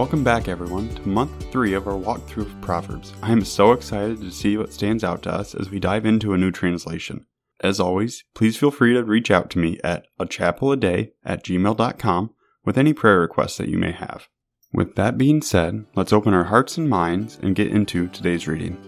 [0.00, 3.12] Welcome back, everyone, to month three of our walkthrough of Proverbs.
[3.22, 6.32] I am so excited to see what stands out to us as we dive into
[6.32, 7.26] a new translation.
[7.62, 11.12] As always, please feel free to reach out to me at a chapel a day
[11.22, 12.30] at gmail.com
[12.64, 14.28] with any prayer requests that you may have.
[14.72, 18.78] With that being said, let's open our hearts and minds and get into today's reading.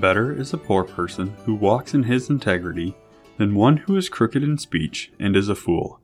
[0.00, 2.94] Better is a poor person who walks in his integrity
[3.42, 6.00] than one who is crooked in speech and is a fool.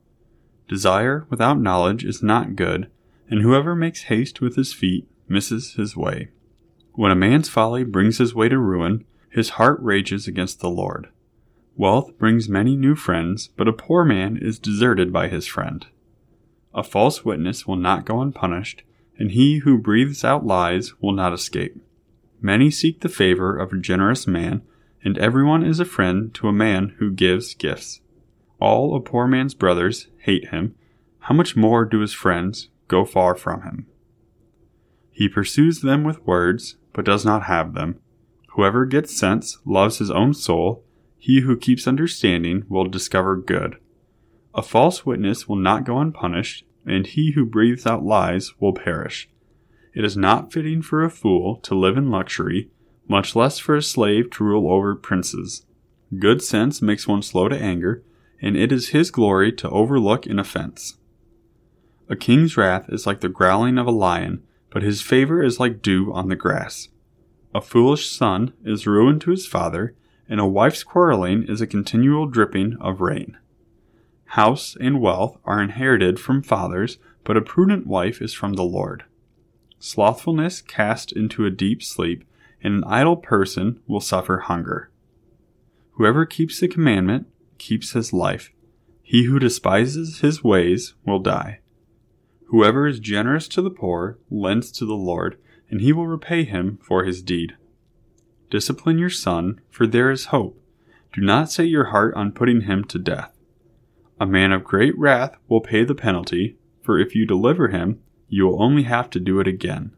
[0.67, 2.91] Desire without knowledge is not good,
[3.29, 6.27] and whoever makes haste with his feet misses his way.
[6.95, 11.07] When a man's folly brings his way to ruin, his heart rages against the Lord.
[11.77, 15.87] Wealth brings many new friends, but a poor man is deserted by his friend.
[16.75, 18.83] A false witness will not go unpunished,
[19.17, 21.77] and he who breathes out lies will not escape.
[22.41, 24.61] Many seek the favor of a generous man,
[25.03, 28.01] and everyone is a friend to a man who gives gifts.
[28.59, 30.75] All a poor man's brothers hate him.
[31.19, 33.87] How much more do his friends go far from him?
[35.11, 37.99] He pursues them with words, but does not have them.
[38.49, 40.83] Whoever gets sense loves his own soul.
[41.17, 43.77] He who keeps understanding will discover good.
[44.53, 49.29] A false witness will not go unpunished, and he who breathes out lies will perish.
[49.93, 52.69] It is not fitting for a fool to live in luxury
[53.09, 55.65] much less for a slave to rule over princes.
[56.17, 58.03] Good sense makes one slow to anger,
[58.41, 60.97] and it is his glory to overlook an offense.
[62.07, 65.81] A king's wrath is like the growling of a lion, but his favor is like
[65.81, 66.89] dew on the grass.
[67.53, 69.95] A foolish son is ruin to his father,
[70.27, 73.37] and a wife's quarreling is a continual dripping of rain.
[74.33, 79.03] House and wealth are inherited from fathers, but a prudent wife is from the Lord.
[79.79, 82.23] Slothfulness cast into a deep sleep,
[82.63, 84.91] and an idle person will suffer hunger.
[85.93, 87.27] Whoever keeps the commandment
[87.57, 88.51] keeps his life.
[89.01, 91.59] He who despises his ways will die.
[92.45, 95.37] Whoever is generous to the poor lends to the Lord,
[95.69, 97.55] and he will repay him for his deed.
[98.49, 100.59] Discipline your son, for there is hope.
[101.13, 103.35] Do not set your heart on putting him to death.
[104.19, 108.45] A man of great wrath will pay the penalty, for if you deliver him, you
[108.45, 109.91] will only have to do it again.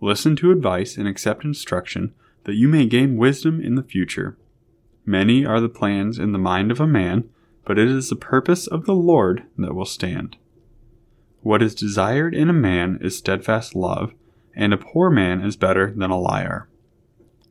[0.00, 4.36] Listen to advice and accept instruction, that you may gain wisdom in the future.
[5.06, 7.28] Many are the plans in the mind of a man,
[7.64, 10.36] but it is the purpose of the Lord that will stand.
[11.40, 14.14] What is desired in a man is steadfast love,
[14.54, 16.68] and a poor man is better than a liar.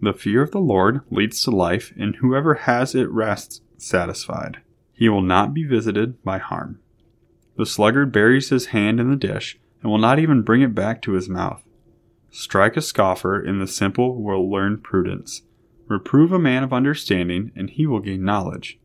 [0.02, 4.62] The fear of the Lord leads to life, and whoever has it rests satisfied.
[4.94, 6.80] He will not be visited by harm.
[7.56, 11.02] The sluggard buries his hand in the dish, and will not even bring it back
[11.03, 11.64] to his mouth.
[12.36, 15.44] Strike a scoffer, and the simple will learn prudence.
[15.88, 18.80] Reprove a man of understanding, and he will gain knowledge.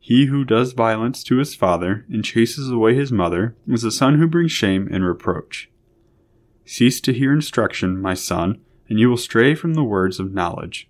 [0.00, 4.18] He who does violence to his father and chases away his mother is a son
[4.18, 5.70] who brings shame and reproach.
[6.64, 10.88] Cease to hear instruction, my son, and you will stray from the words of knowledge.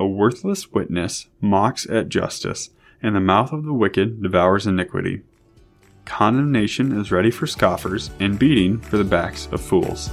[0.00, 2.70] A worthless witness mocks at justice,
[3.02, 5.20] and the mouth of the wicked devours iniquity.
[6.06, 10.10] Condemnation is ready for scoffers, and beating for the backs of fools.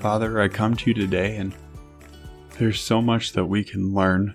[0.00, 1.54] Father, I come to you today, and
[2.58, 4.34] there's so much that we can learn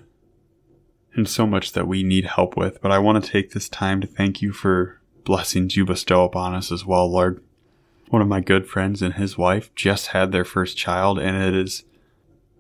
[1.16, 2.80] and so much that we need help with.
[2.84, 6.53] But I want to take this time to thank you for blessings you bestow upon
[6.53, 7.44] us as well, Lord.
[8.09, 11.56] One of my good friends and his wife just had their first child, and it
[11.56, 11.84] is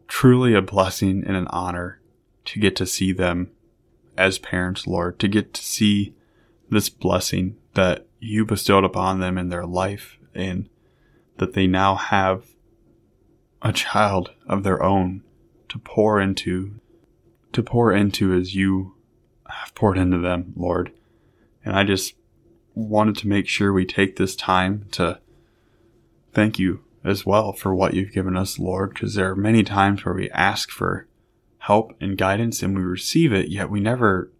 [0.07, 2.01] truly a blessing and an honor
[2.45, 3.51] to get to see them
[4.17, 6.15] as parents, Lord, to get to see
[6.71, 10.69] this blessing that you bestowed upon them in their life and
[11.37, 12.54] that they now have
[13.65, 15.23] a child of their own
[15.69, 16.79] to pour into,
[17.51, 18.93] to pour into as you
[19.49, 20.91] have poured into them, Lord.
[21.65, 22.13] And I just
[22.75, 25.19] wanted to make sure we take this time to
[26.31, 30.05] thank you as well for what you've given us, Lord, because there are many times
[30.05, 31.07] where we ask for
[31.57, 34.31] help and guidance and we receive it, yet we never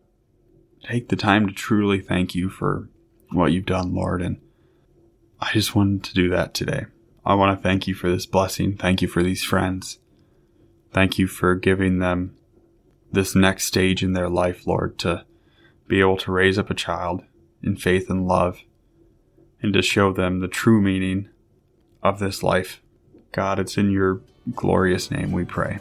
[0.84, 2.90] take the time to truly thank you for
[3.32, 4.22] what you've done, Lord.
[4.22, 4.40] And
[5.40, 6.86] I just wanted to do that today.
[7.26, 8.78] I want to thank you for this blessing.
[8.78, 10.00] Thank you for these friends.
[10.92, 12.36] Thank you for giving them
[13.12, 15.26] this next stage in their life, Lord, to
[15.88, 17.24] be able to raise up a child
[17.64, 18.62] in faith and love
[19.62, 21.30] and to show them the true meaning
[22.04, 22.82] of this life.
[23.32, 24.22] God, it's in your
[24.54, 25.80] glorious name we pray.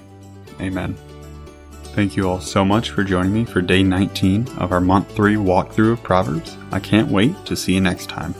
[0.60, 0.96] Amen.
[1.94, 5.36] Thank you all so much for joining me for day 19 of our month 3
[5.36, 6.56] walkthrough of Proverbs.
[6.72, 8.34] I can't wait to see you next time.